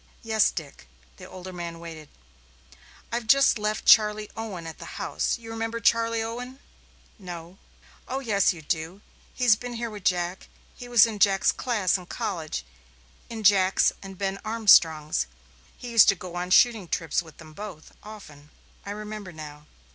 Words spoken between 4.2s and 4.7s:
Owen